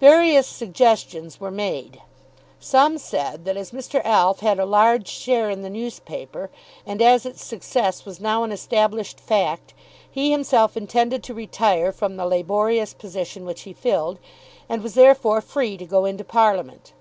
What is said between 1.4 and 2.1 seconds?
were made.